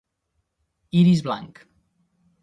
Iris 1.01 1.21
blanc. 1.27 1.55